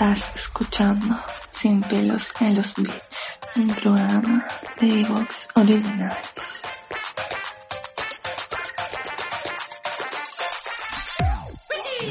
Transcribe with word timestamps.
Estás 0.00 0.32
escuchando 0.34 1.14
Sin 1.50 1.82
pelos 1.82 2.32
en 2.40 2.56
los 2.56 2.74
beats, 2.76 3.38
un 3.54 3.66
programa 3.66 4.46
de 4.80 5.04
Vox 5.04 5.46
Originals. 5.56 6.62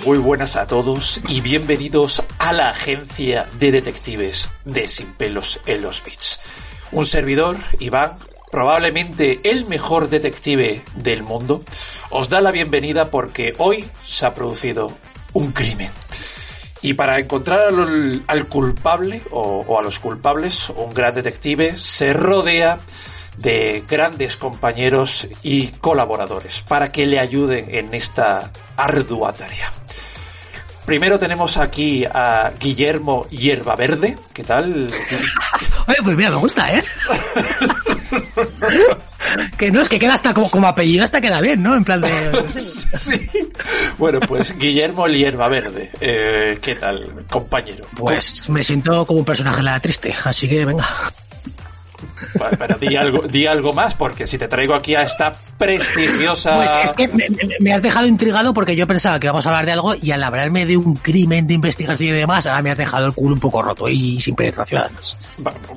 Muy 0.05 0.19
buenas 0.19 0.55
a 0.55 0.67
todos 0.67 1.19
y 1.29 1.41
bienvenidos 1.41 2.23
a 2.37 2.53
la 2.53 2.69
agencia 2.69 3.49
de 3.57 3.71
detectives 3.71 4.51
de 4.65 4.87
Sin 4.87 5.11
pelos 5.15 5.59
en 5.65 5.81
los 5.81 6.03
beats. 6.03 6.39
Un 6.91 7.07
servidor, 7.07 7.57
Iván, 7.79 8.19
probablemente 8.51 9.39
el 9.43 9.65
mejor 9.65 10.09
detective 10.09 10.83
del 10.93 11.23
mundo, 11.23 11.63
os 12.11 12.29
da 12.29 12.39
la 12.39 12.51
bienvenida 12.51 13.09
porque 13.09 13.55
hoy 13.57 13.89
se 14.03 14.27
ha 14.27 14.35
producido 14.35 14.95
un 15.33 15.53
crimen. 15.53 15.89
Y 16.81 16.93
para 16.93 17.19
encontrar 17.19 17.67
al, 17.67 18.23
al 18.25 18.47
culpable 18.47 19.21
o, 19.31 19.65
o 19.67 19.79
a 19.79 19.81
los 19.81 19.99
culpables, 19.99 20.69
un 20.69 20.93
gran 20.93 21.13
detective 21.13 21.77
se 21.77 22.13
rodea 22.13 22.79
de 23.37 23.83
grandes 23.87 24.37
compañeros 24.37 25.27
y 25.43 25.67
colaboradores 25.67 26.61
para 26.61 26.91
que 26.91 27.05
le 27.05 27.19
ayuden 27.19 27.67
en 27.69 27.93
esta 27.93 28.51
ardua 28.75 29.33
tarea. 29.33 29.71
Primero 30.85 31.19
tenemos 31.19 31.57
aquí 31.57 32.03
a 32.05 32.51
Guillermo 32.59 33.27
Hierbaverde. 33.29 34.17
¿Qué 34.33 34.43
tal? 34.43 34.87
Oye, 35.87 35.97
pues 36.03 36.17
mira, 36.17 36.31
me 36.31 36.37
gusta, 36.37 36.73
¿eh? 36.73 36.83
que 39.57 39.71
no, 39.71 39.81
es 39.81 39.89
que 39.89 39.99
queda 39.99 40.13
hasta 40.13 40.33
como, 40.33 40.49
como 40.49 40.67
apellido, 40.67 41.03
hasta 41.03 41.21
queda 41.21 41.41
bien, 41.41 41.61
¿no? 41.61 41.75
En 41.75 41.83
plan 41.83 42.01
de... 42.01 42.09
sí. 42.59 43.29
Bueno, 43.97 44.19
pues 44.21 44.57
Guillermo 44.57 45.07
Hierbaverde. 45.07 45.89
Eh, 45.99 46.57
¿Qué 46.61 46.75
tal, 46.75 47.25
compañero? 47.29 47.85
Pues 47.95 48.49
me 48.49 48.63
siento 48.63 49.05
como 49.05 49.19
un 49.19 49.25
personaje 49.25 49.57
de 49.57 49.63
la 49.63 49.79
triste, 49.79 50.13
así 50.23 50.47
que 50.47 50.65
venga. 50.65 50.87
Bueno, 52.37 52.57
pero 52.59 52.77
di 52.77 52.95
algo, 52.95 53.21
di 53.27 53.45
algo 53.47 53.73
más, 53.73 53.95
porque 53.95 54.27
si 54.27 54.37
te 54.37 54.47
traigo 54.47 54.73
aquí 54.75 54.95
a 54.95 55.01
esta 55.03 55.33
prestigiosa. 55.57 56.55
Pues 56.57 56.71
es 56.85 56.91
que 56.93 57.09
me, 57.59 57.73
has 57.73 57.81
dejado 57.81 58.05
intrigado 58.07 58.53
porque 58.53 58.75
yo 58.75 58.87
pensaba 58.87 59.19
que 59.19 59.27
íbamos 59.27 59.45
a 59.45 59.49
hablar 59.49 59.65
de 59.65 59.71
algo 59.73 59.95
y 59.95 60.11
al 60.11 60.23
hablarme 60.23 60.65
de 60.65 60.77
un 60.77 60.95
crimen 60.95 61.47
de 61.47 61.53
investigación 61.55 62.09
y 62.09 62.11
demás, 62.19 62.45
ahora 62.47 62.61
me 62.61 62.71
has 62.71 62.77
dejado 62.77 63.05
el 63.05 63.13
culo 63.13 63.33
un 63.35 63.39
poco 63.39 63.61
roto 63.61 63.87
y 63.89 64.19
sin 64.21 64.35
penetración 64.35 64.81
además. 64.81 65.17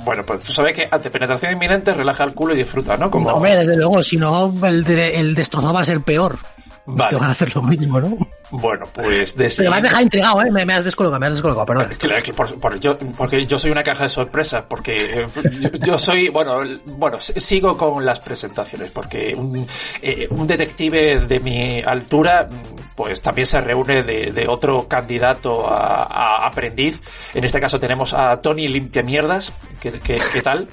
Bueno, 0.05 0.25
pues 0.27 0.41
tú 0.43 0.53
sabes 0.53 0.73
que 0.73 0.89
ante 0.91 1.11
penetración 1.11 1.53
inminente 1.53 1.95
relaja 1.95 2.25
el 2.25 2.35
culo 2.35 2.55
y 2.55 2.59
disfruta, 2.59 2.97
¿no? 2.97 3.11
Como... 3.11 3.29
No, 3.31 3.37
hombre, 3.37 3.57
desde 3.57 3.77
luego, 3.77 4.03
si 4.03 4.17
no, 4.17 4.53
el, 4.65 4.85
de- 4.85 5.19
el 5.21 5.35
destrozado 5.35 5.73
va 5.73 5.81
a 5.81 5.85
ser 5.85 6.01
peor. 6.03 6.39
Vale. 6.85 7.11
Te 7.11 7.17
van 7.17 7.29
a 7.29 7.33
hacer 7.33 7.55
lo 7.55 7.63
mismo, 7.63 8.01
¿no? 8.01 8.17
Bueno, 8.51 8.87
pues 8.93 9.35
de 9.37 9.51
Pero 9.57 9.71
me 9.71 9.77
has 9.77 9.83
dejado 9.85 10.03
intrigado, 10.03 10.43
¿eh? 10.43 10.51
Me, 10.51 10.67
me 10.67 10.75
has 10.75 10.85
descolgado, 10.85 11.19
me 11.19 11.27
has 11.27 11.33
descolgado, 11.35 11.65
perdón. 11.65 11.89
Claro, 11.97 12.23
que 12.23 12.35
por- 12.35 12.59
por- 12.61 12.79
yo, 12.81 12.99
porque 12.99 13.47
yo 13.47 13.59
soy 13.59 13.71
una 13.71 13.83
caja 13.83 14.05
de 14.05 14.11
sorpresas, 14.11 14.65
porque 14.69 15.23
eh, 15.23 15.27
yo, 15.61 15.71
yo 15.87 15.99
soy, 15.99 16.29
bueno, 16.29 16.59
bueno, 16.85 17.19
sigo 17.21 17.77
con 17.79 18.05
las 18.05 18.21
presentaciones, 18.21 18.91
porque 18.91 19.35
un, 19.35 19.65
eh, 20.03 20.27
un 20.31 20.47
detective 20.47 21.21
de 21.21 21.41
mi 21.41 21.81
altura, 21.83 22.49
pues 22.95 23.23
también 23.23 23.47
se 23.47 23.61
reúne 23.61 24.03
de, 24.03 24.33
de 24.33 24.49
otro 24.49 24.87
candidato 24.89 25.67
a, 25.71 26.03
a 26.03 26.47
aprendiz. 26.47 27.01
En 27.33 27.45
este 27.45 27.61
caso 27.61 27.79
tenemos 27.81 28.13
a 28.13 28.41
Tony 28.43 28.69
Limpiamierdas. 28.69 29.53
¿Qué, 29.81 29.93
qué, 29.93 30.21
qué 30.33 30.43
tal? 30.43 30.69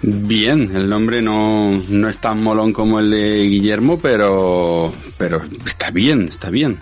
Bien, 0.00 0.76
el 0.76 0.88
nombre 0.88 1.20
no, 1.20 1.70
no 1.88 2.08
es 2.08 2.18
tan 2.18 2.42
molón 2.42 2.72
como 2.72 3.00
el 3.00 3.10
de 3.10 3.42
Guillermo, 3.42 3.98
pero, 3.98 4.92
pero 5.16 5.42
está 5.66 5.90
bien, 5.90 6.28
está 6.28 6.50
bien. 6.50 6.78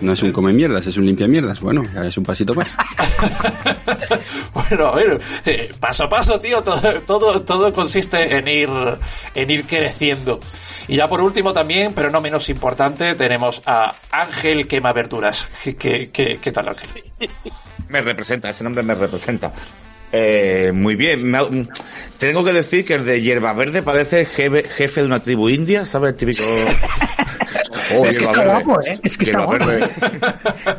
No 0.00 0.12
es 0.12 0.22
un 0.22 0.32
come 0.32 0.52
mierdas, 0.52 0.86
es 0.86 0.96
un 0.96 1.06
limpia 1.06 1.28
mierdas. 1.28 1.60
Bueno, 1.60 1.82
ya 1.94 2.04
es 2.04 2.16
un 2.16 2.24
pasito 2.24 2.54
más. 2.54 2.76
Bueno, 4.52 4.86
a 4.88 4.94
ver, 4.94 5.20
eh, 5.44 5.72
paso 5.78 6.04
a 6.04 6.08
paso, 6.08 6.38
tío, 6.38 6.62
todo, 6.62 6.80
todo, 7.02 7.42
todo 7.42 7.72
consiste 7.72 8.36
en 8.36 8.48
ir, 8.48 8.70
en 9.34 9.50
ir 9.50 9.66
creciendo. 9.66 10.40
Y 10.88 10.96
ya 10.96 11.08
por 11.08 11.20
último 11.20 11.52
también, 11.52 11.92
pero 11.94 12.10
no 12.10 12.20
menos 12.20 12.48
importante, 12.48 13.14
tenemos 13.14 13.62
a 13.66 13.94
Ángel 14.10 14.66
Quema 14.66 14.92
Verduras. 14.92 15.48
¿Qué, 15.62 15.76
qué, 15.76 16.10
qué, 16.10 16.38
qué 16.40 16.52
tal, 16.52 16.68
Ángel? 16.68 17.04
Me 17.88 18.00
representa, 18.00 18.50
ese 18.50 18.64
nombre 18.64 18.82
me 18.82 18.94
representa. 18.94 19.52
Eh, 20.16 20.70
muy 20.72 20.94
bien, 20.94 21.28
me 21.28 21.38
ha- 21.38 21.48
tengo 22.18 22.44
que 22.44 22.52
decir 22.52 22.84
que 22.84 22.94
el 22.94 23.04
de 23.04 23.20
Hierba 23.20 23.52
Verde 23.52 23.82
parece 23.82 24.24
jefe, 24.24 24.62
jefe 24.68 25.00
de 25.00 25.06
una 25.06 25.18
tribu 25.18 25.48
india, 25.48 25.84
¿sabes? 25.86 26.10
El 26.10 26.14
típico... 26.14 26.44
Oh, 27.96 28.04
Es 28.06 28.18
que 28.18 28.24
hierba 28.24 28.32
está 28.42 28.44
verde. 28.54 28.64
guapo, 28.64 28.80
¿eh? 28.82 28.98
Es 29.02 29.16
que 29.18 29.24
está 29.24 29.38
Hierba 29.38 29.44
guapo. 29.44 29.66
verde. 29.66 29.88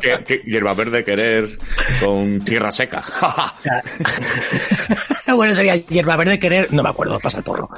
Que- 0.00 0.24
que- 0.24 0.42
hierba 0.44 0.74
verde 0.74 1.04
querer 1.04 1.58
con 2.04 2.40
tierra 2.44 2.72
seca. 2.72 3.02
bueno, 5.34 5.54
sería 5.54 5.76
hierba 5.76 6.16
verde 6.16 6.38
querer, 6.40 6.72
no 6.72 6.82
me 6.82 6.88
acuerdo, 6.88 7.20
pasa 7.20 7.38
el 7.38 7.44
porro. 7.44 7.70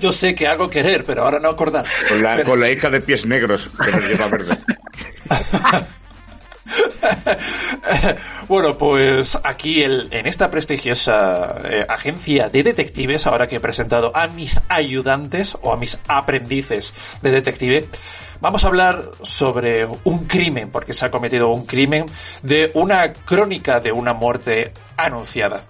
Yo 0.00 0.10
sé 0.12 0.34
que 0.34 0.48
hago 0.48 0.68
querer, 0.68 1.04
pero 1.04 1.22
ahora 1.24 1.38
no 1.38 1.50
acordar. 1.50 1.84
Con 2.08 2.22
la, 2.22 2.42
con 2.42 2.58
la 2.58 2.70
hija 2.70 2.90
de 2.90 3.00
pies 3.00 3.24
negros, 3.24 3.70
que 3.82 3.90
es 3.90 4.08
hierba 4.08 4.28
verde. 4.28 4.58
bueno, 8.48 8.76
pues 8.76 9.38
aquí 9.42 9.82
en 9.82 10.26
esta 10.26 10.50
prestigiosa 10.50 11.56
eh, 11.64 11.86
agencia 11.88 12.48
de 12.48 12.62
detectives, 12.62 13.26
ahora 13.26 13.46
que 13.46 13.56
he 13.56 13.60
presentado 13.60 14.12
a 14.14 14.26
mis 14.28 14.60
ayudantes 14.68 15.56
o 15.62 15.72
a 15.72 15.76
mis 15.76 15.98
aprendices 16.08 17.18
de 17.22 17.30
detective, 17.30 17.88
vamos 18.40 18.64
a 18.64 18.68
hablar 18.68 19.10
sobre 19.22 19.86
un 20.04 20.26
crimen, 20.26 20.70
porque 20.70 20.92
se 20.92 21.06
ha 21.06 21.10
cometido 21.10 21.50
un 21.50 21.66
crimen 21.66 22.06
de 22.42 22.70
una 22.74 23.12
crónica 23.12 23.80
de 23.80 23.92
una 23.92 24.12
muerte 24.12 24.72
anunciada. 24.96 25.64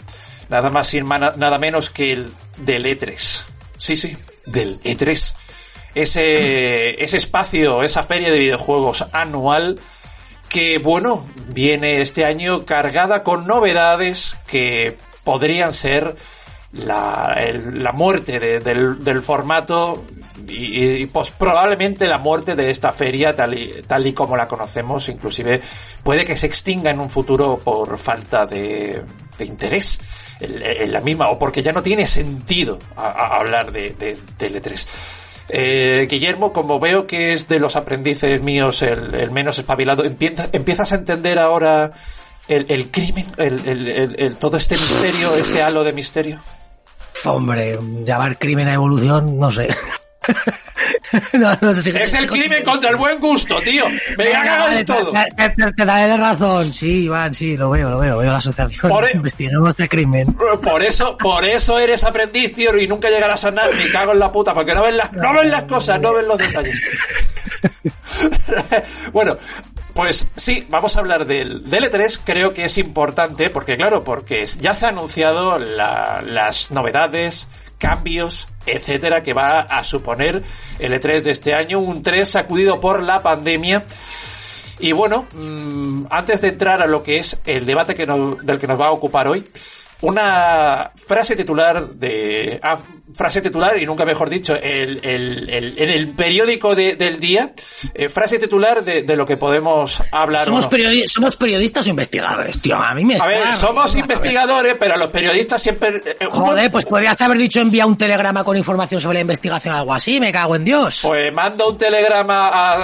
Nada 0.48 0.70
más 0.70 0.92
y 0.94 1.00
nada 1.02 1.58
menos 1.58 1.90
que 1.90 2.12
el 2.12 2.32
del 2.58 2.84
E3. 2.84 3.44
Sí, 3.78 3.96
sí, 3.96 4.16
del 4.46 4.80
E3. 4.82 5.34
Ese, 5.94 7.02
ese 7.02 7.16
espacio, 7.16 7.82
esa 7.82 8.02
feria 8.02 8.30
de 8.30 8.38
videojuegos 8.38 9.06
anual 9.12 9.78
que 10.54 10.78
bueno, 10.78 11.26
viene 11.48 12.00
este 12.00 12.24
año 12.24 12.64
cargada 12.64 13.24
con 13.24 13.44
novedades 13.44 14.36
que 14.46 14.96
podrían 15.24 15.72
ser 15.72 16.14
la, 16.72 17.36
la 17.72 17.90
muerte 17.90 18.38
de- 18.38 18.60
del, 18.60 19.02
del 19.02 19.20
formato 19.20 20.04
y, 20.46 21.06
pues 21.06 21.32
probablemente 21.32 22.06
la 22.06 22.18
muerte 22.18 22.54
de 22.54 22.70
esta 22.70 22.92
feria 22.92 23.34
tal 23.34 23.58
y, 23.58 23.82
tal 23.88 24.06
y 24.06 24.12
como 24.12 24.36
la 24.36 24.46
conocemos, 24.46 25.08
inclusive 25.08 25.60
puede 26.04 26.24
que 26.24 26.36
se 26.36 26.46
extinga 26.46 26.90
en 26.92 27.00
un 27.00 27.10
futuro 27.10 27.58
por 27.58 27.98
falta 27.98 28.46
de, 28.46 29.02
de 29.36 29.44
interés 29.44 29.98
en, 30.38 30.92
la 30.92 31.00
misma 31.00 31.30
o 31.30 31.38
porque 31.38 31.62
ya 31.62 31.72
no 31.72 31.82
tiene 31.82 32.06
sentido 32.06 32.78
a- 32.96 33.38
hablar 33.38 33.72
de, 33.72 33.90
de, 33.90 34.16
del 34.38 34.62
E3. 34.62 34.86
Eh, 35.48 36.06
Guillermo, 36.10 36.52
como 36.52 36.80
veo 36.80 37.06
que 37.06 37.32
es 37.32 37.48
de 37.48 37.58
los 37.58 37.76
aprendices 37.76 38.40
míos 38.42 38.82
el, 38.82 39.30
menos 39.30 39.58
espabilado, 39.58 40.04
empieza- 40.04 40.48
empiezas 40.52 40.92
a 40.92 40.96
entender 40.96 41.38
ahora 41.38 41.92
el, 42.48 42.66
el 42.68 42.90
crimen, 42.90 43.26
el- 43.38 44.36
todo 44.36 44.56
este 44.56 44.74
misterio, 44.76 45.34
este 45.36 45.62
halo 45.62 45.84
de 45.84 45.92
misterio. 45.92 46.40
Hombre, 47.24 47.78
llamar 48.04 48.38
crimen 48.38 48.68
a 48.68 48.74
evolución, 48.74 49.38
no 49.38 49.50
sé. 49.50 49.68
no, 51.34 51.56
no 51.60 51.74
sé 51.74 51.82
si 51.82 51.90
Es 51.90 52.14
el 52.14 52.26
crimen 52.30 52.62
contra 52.64 52.90
el 52.90 52.96
buen 52.96 53.20
gusto, 53.20 53.60
tío. 53.60 53.84
Me 54.18 54.32
vale, 54.32 54.80
en 54.80 54.86
todo. 54.86 55.12
Te, 55.12 55.48
te- 55.50 55.72
te 55.72 55.84
daré 55.84 56.16
razón, 56.16 56.72
sí, 56.72 57.04
Iván, 57.04 57.34
sí, 57.34 57.56
lo 57.56 57.70
veo, 57.70 57.90
lo 57.90 57.98
veo, 57.98 58.18
veo 58.18 58.30
la 58.32 58.38
asociación. 58.38 58.90
Por 58.90 59.04
e- 59.08 59.12
Investigamos 59.14 59.70
este 59.70 59.88
crimen. 59.88 60.34
Por 60.62 60.82
eso, 60.82 61.16
por 61.16 61.44
eso 61.44 61.78
eres 61.78 62.04
aprendiz, 62.04 62.54
tío, 62.54 62.76
y 62.78 62.86
nunca 62.88 63.08
llegarás 63.10 63.44
a 63.44 63.50
nada. 63.50 63.68
Me 63.76 63.88
cago 63.90 64.12
en 64.12 64.18
la 64.18 64.30
puta, 64.32 64.52
porque 64.54 64.74
no 64.74 64.82
ves 64.82 64.94
las, 64.94 65.12
no 65.12 65.32
ves 65.34 65.46
las 65.50 65.62
cosas, 65.64 66.00
no 66.00 66.12
ves 66.12 66.24
los 66.26 66.38
detalles. 66.38 66.80
bueno, 69.12 69.36
pues 69.94 70.26
sí, 70.36 70.66
vamos 70.70 70.96
a 70.96 71.00
hablar 71.00 71.26
del, 71.26 71.68
del 71.68 71.84
E3. 71.90 72.20
Creo 72.24 72.52
que 72.52 72.64
es 72.64 72.78
importante, 72.78 73.50
porque 73.50 73.76
claro, 73.76 74.02
porque 74.04 74.44
ya 74.60 74.74
se 74.74 74.86
han 74.86 74.94
anunciado 74.98 75.58
la- 75.58 76.22
las 76.24 76.70
novedades 76.70 77.46
cambios, 77.88 78.48
etcétera, 78.66 79.22
que 79.22 79.34
va 79.34 79.60
a 79.60 79.84
suponer 79.84 80.42
el 80.78 80.92
E3 80.92 81.20
de 81.22 81.30
este 81.30 81.54
año, 81.54 81.78
un 81.80 82.02
3 82.02 82.26
sacudido 82.28 82.80
por 82.80 83.02
la 83.02 83.22
pandemia. 83.22 83.84
Y 84.80 84.92
bueno, 84.92 85.26
mm, 85.32 86.06
antes 86.10 86.40
de 86.40 86.48
entrar 86.48 86.80
a 86.82 86.86
lo 86.86 87.02
que 87.02 87.18
es 87.18 87.36
el 87.44 87.66
debate 87.66 87.94
que 87.94 88.06
nos- 88.06 88.38
del 88.44 88.58
que 88.58 88.66
nos 88.66 88.80
va 88.80 88.86
a 88.86 88.90
ocupar 88.92 89.28
hoy, 89.28 89.44
una 90.08 90.90
frase 90.96 91.34
titular 91.36 91.88
de 91.90 92.58
ah, 92.62 92.78
frase 93.14 93.40
titular 93.40 93.78
y 93.78 93.86
nunca 93.86 94.04
mejor 94.04 94.28
dicho 94.28 94.54
el, 94.56 94.98
el- 95.04 95.48
el- 95.48 95.74
en 95.78 95.90
el 95.90 96.08
periódico 96.14 96.74
de- 96.74 96.96
del 96.96 97.20
día 97.20 97.52
eh, 97.94 98.08
frase 98.08 98.38
titular 98.38 98.82
de, 98.84 99.02
de 99.02 99.16
lo 99.16 99.24
que 99.24 99.36
podemos 99.36 100.02
hablar 100.10 100.44
Somos, 100.44 100.64
no. 100.64 100.70
periodi- 100.70 101.06
somos 101.06 101.36
periodistas 101.36 101.86
o 101.86 101.90
investigadores, 101.90 102.60
tío. 102.60 102.76
A 102.76 102.92
mí 102.94 103.04
me 103.04 103.16
a 103.20 103.26
ver 103.26 103.52
somos 103.54 103.94
investigadores 103.94 104.76
pero 104.80 104.96
los 104.96 105.08
periodistas 105.10 105.62
siempre 105.62 106.00
eh, 106.04 106.16
uno- 106.32 106.46
Joder, 106.46 106.70
pues 106.70 106.84
podrías 106.86 107.20
haber 107.20 107.38
dicho 107.38 107.60
envía 107.60 107.86
un 107.86 107.96
telegrama 107.96 108.42
con 108.42 108.56
información 108.56 109.00
sobre 109.00 109.14
la 109.14 109.20
investigación 109.20 109.74
o 109.74 109.78
algo 109.78 109.94
así, 109.94 110.18
me 110.20 110.32
cago 110.32 110.56
en 110.56 110.64
Dios. 110.64 111.00
pues 111.02 111.32
mando 111.32 111.70
un 111.70 111.78
telegrama 111.78 112.48
a- 112.48 112.82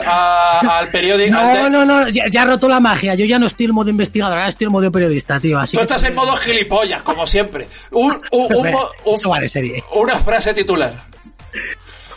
a- 0.61 0.79
al 0.79 0.89
periódico 0.91 1.37
al 1.37 1.71
No, 1.73 1.85
no, 1.85 1.85
no, 1.85 2.09
ya, 2.09 2.25
ya 2.31 2.43
ha 2.43 2.45
roto 2.47 2.69
la 2.69 2.79
magia. 2.81 3.15
Yo 3.15 3.25
ya 3.25 3.39
no 3.39 3.47
estoy 3.47 3.67
en 3.67 3.73
modo 3.75 3.91
investigador, 3.91 4.39
ahora 4.39 4.49
estoy 4.49 4.67
en 4.67 4.73
modo 4.73 4.91
periodista, 4.93 5.41
tío. 5.41 5.59
Así 5.59 5.73
tú 5.73 5.79
que- 5.79 5.83
estás 5.83 6.05
en 6.05 6.15
modo 6.15 6.37
gilipollas 6.37 7.03
como 7.11 7.27
siempre 7.27 7.67
un, 7.91 8.21
serie. 9.49 9.85
una 9.95 10.17
frase 10.19 10.55
titular 10.55 10.95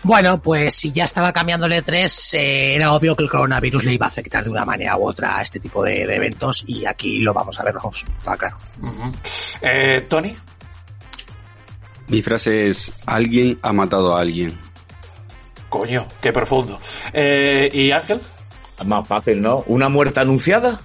Bueno, 0.04 0.42
pues 0.42 0.75
si 0.75 0.92
ya 0.92 1.06
estaba 1.06 1.31
cambiándole 1.31 1.81
tres, 1.81 2.34
eh, 2.34 2.75
era 2.75 2.94
obvio 2.94 3.16
que 3.16 3.24
el 3.24 3.30
coronavirus 3.30 3.86
le 3.86 3.94
iba 3.94 4.06
a 4.06 4.10
afectar 4.10 4.44
de 4.44 4.50
una 4.50 4.66
manera 4.66 4.98
u 4.98 5.07
otra 5.07 5.38
a 5.38 5.42
este 5.42 5.60
tipo 5.60 5.84
de, 5.84 6.06
de 6.06 6.16
eventos 6.16 6.63
y 6.68 6.86
aquí 6.86 7.19
lo 7.19 7.34
vamos 7.34 7.57
a 7.60 7.63
ver, 7.63 7.74
vamos, 7.74 8.06
está 8.18 8.36
claro. 8.36 8.57
Eh, 9.62 10.06
Tony 10.10 10.36
Mi 12.10 12.22
frase 12.22 12.68
es, 12.68 12.92
alguien 13.06 13.57
ha 13.62 13.72
matado 13.72 14.16
a 14.16 14.19
alguien. 14.22 14.60
coño 15.69 16.06
qué 16.22 16.31
profundo 16.34 16.80
Eh, 17.13 17.69
y 17.74 17.92
Ángel 17.92 18.19
Más 18.86 19.07
fácil, 19.07 19.42
¿no? 19.42 19.63
¿Una 19.68 19.88
muerte 19.88 20.19
anunciada? 20.19 20.81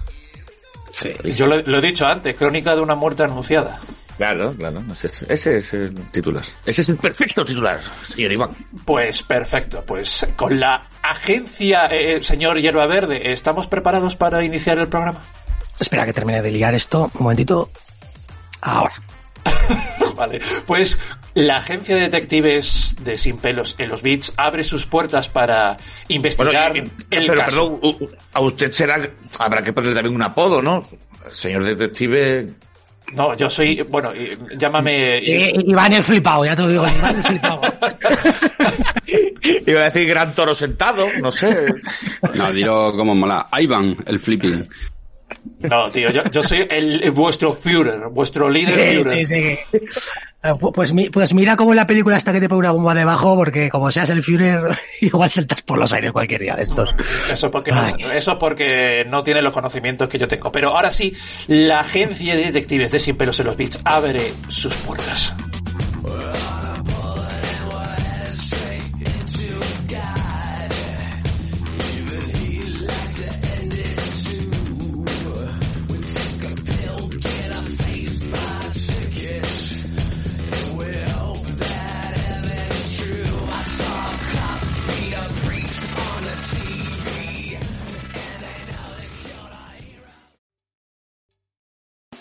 Sí, 0.92 1.10
yo 1.36 1.46
lo, 1.46 1.60
lo 1.62 1.78
he 1.78 1.80
dicho 1.80 2.06
antes, 2.06 2.34
crónica 2.34 2.74
de 2.74 2.80
una 2.80 2.94
muerte 2.94 3.22
anunciada. 3.24 3.78
Claro, 4.18 4.52
claro. 4.54 4.82
Ese, 4.92 5.06
es- 5.06 5.22
ese 5.28 5.56
es 5.56 5.74
el 5.74 5.94
titular. 6.10 6.44
Ese 6.66 6.82
es 6.82 6.88
el 6.90 6.96
perfecto 6.98 7.44
titular, 7.44 7.80
señor 7.80 8.32
Iván. 8.32 8.50
Pues 8.84 9.22
perfecto, 9.22 9.82
pues 9.86 10.26
con 10.36 10.60
la 10.60 10.82
agencia, 11.02 11.86
eh, 11.86 12.16
eh, 12.16 12.22
señor 12.22 12.58
Hierba 12.60 12.84
Verde, 12.86 13.32
¿estamos 13.32 13.66
preparados 13.68 14.16
para 14.16 14.44
iniciar 14.44 14.78
el 14.78 14.88
programa? 14.88 15.20
Espera 15.80 16.04
que 16.04 16.12
termine 16.12 16.42
de 16.42 16.50
liar 16.50 16.74
esto, 16.74 17.10
un 17.14 17.22
momentito. 17.22 17.70
Ahora. 18.60 18.92
Vale, 20.16 20.40
pues 20.66 20.98
la 21.34 21.58
agencia 21.58 21.94
de 21.94 22.00
detectives 22.02 22.96
de 23.04 23.16
Sin 23.18 23.38
Pelos 23.38 23.76
en 23.78 23.88
los 23.88 24.02
Beats 24.02 24.32
abre 24.36 24.64
sus 24.64 24.84
puertas 24.86 25.28
para 25.28 25.76
investigar 26.08 26.72
Bueno, 26.72 26.86
y- 26.98 27.14
y- 27.14 27.18
el 27.18 27.26
pero, 27.28 27.34
caso. 27.36 27.80
perdón, 27.80 28.10
a 28.32 28.40
usted 28.40 28.72
será, 28.72 29.08
habrá 29.38 29.62
que 29.62 29.72
ponerle 29.72 29.94
también 29.94 30.16
un 30.16 30.22
apodo, 30.22 30.60
¿no? 30.60 30.84
Señor 31.30 31.62
detective. 31.64 32.48
No, 33.14 33.34
yo 33.36 33.48
soy, 33.48 33.80
bueno, 33.88 34.10
llámame... 34.56 35.16
Eh, 35.18 35.52
Iván 35.66 35.92
el 35.94 36.04
flipado, 36.04 36.44
ya 36.44 36.54
te 36.54 36.62
lo 36.62 36.68
digo, 36.68 36.86
Iván 36.86 37.16
el 37.16 37.22
flipado. 37.22 37.60
Iba 39.66 39.80
a 39.80 39.84
decir 39.84 40.08
gran 40.08 40.34
toro 40.34 40.54
sentado, 40.54 41.06
no 41.22 41.32
sé. 41.32 41.66
No, 42.34 42.52
dilo 42.52 42.92
como 42.92 43.14
mola. 43.14 43.48
Ivan, 43.58 43.96
el 44.06 44.20
flipping. 44.20 44.66
No, 45.60 45.90
tío, 45.90 46.10
yo, 46.10 46.22
yo 46.30 46.42
soy 46.42 46.66
el, 46.70 47.10
vuestro 47.10 47.52
Führer, 47.52 48.08
vuestro 48.10 48.48
líder 48.48 48.74
Sí, 48.74 48.96
Führer. 49.02 49.26
sí, 49.26 49.34
sí. 49.34 49.80
Pu- 50.42 50.72
Pues, 50.72 50.92
pues 51.12 51.34
mira 51.34 51.56
como 51.56 51.72
en 51.72 51.76
la 51.76 51.86
película 51.86 52.16
hasta 52.16 52.32
que 52.32 52.40
te 52.40 52.48
pone 52.48 52.60
una 52.60 52.70
bomba 52.70 52.94
debajo, 52.94 53.34
porque 53.34 53.68
como 53.68 53.90
seas 53.90 54.08
el 54.10 54.22
Führer, 54.22 54.62
igual 55.00 55.30
saltas 55.30 55.62
por 55.62 55.78
los 55.78 55.92
aires 55.92 56.12
cualquier 56.12 56.40
día 56.42 56.54
de 56.54 56.62
estos. 56.62 56.94
Eso 57.32 57.50
porque, 57.50 57.72
no, 57.72 57.82
eso 58.12 58.38
porque 58.38 59.04
no 59.10 59.22
tiene 59.22 59.42
los 59.42 59.52
conocimientos 59.52 60.08
que 60.08 60.18
yo 60.18 60.28
tengo. 60.28 60.52
Pero 60.52 60.70
ahora 60.76 60.90
sí, 60.92 61.12
la 61.48 61.80
agencia 61.80 62.36
de 62.36 62.44
detectives 62.44 62.92
de 62.92 63.00
Sin 63.00 63.16
Pelos 63.16 63.40
en 63.40 63.46
los 63.46 63.56
Beats 63.56 63.80
abre 63.84 64.32
sus 64.46 64.74
puertas. 64.76 65.34